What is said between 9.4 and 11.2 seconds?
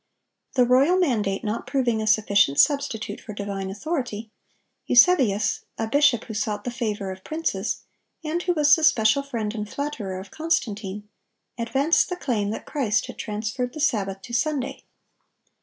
and flatterer of Constantine,